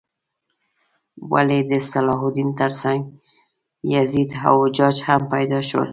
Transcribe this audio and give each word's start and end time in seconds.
ولې 1.31 1.59
د 1.71 1.71
صلاح 1.91 2.19
الدین 2.27 2.49
تر 2.59 2.71
څنګ 2.81 3.01
یزید 3.93 4.29
او 4.47 4.55
حجاج 4.63 4.95
هم 5.07 5.21
پیدا 5.33 5.59
شول؟ 5.69 5.87